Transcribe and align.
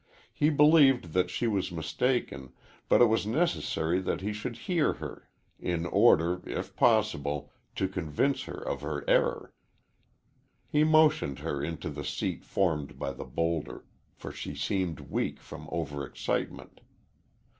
He 0.33 0.49
believed 0.49 1.13
that 1.13 1.29
she 1.29 1.45
was 1.45 1.71
mistaken, 1.71 2.53
but 2.89 3.03
it 3.03 3.05
was 3.05 3.27
necessary 3.27 3.99
that 3.99 4.19
he 4.21 4.33
should 4.33 4.57
hear 4.65 4.93
her, 4.93 5.29
in 5.59 5.85
order, 5.85 6.41
if 6.43 6.75
possible 6.75 7.51
to 7.75 7.87
convince 7.87 8.45
her 8.45 8.57
of 8.67 8.81
her 8.81 9.07
error. 9.07 9.53
He 10.67 10.83
motioned 10.83 11.37
her 11.37 11.63
into 11.63 11.91
the 11.91 12.03
seat 12.03 12.43
formed 12.43 12.97
by 12.97 13.11
the 13.13 13.25
bowlder, 13.25 13.85
for 14.15 14.31
she 14.31 14.55
seemed 14.55 15.01
weak 15.01 15.39
from 15.39 15.67
over 15.71 16.03
excitement. 16.03 16.81